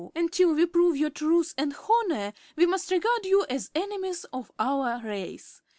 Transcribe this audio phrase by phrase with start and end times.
[0.15, 4.99] Until we prove your truth and honor we must regard you as enemies of our
[5.05, 5.61] race.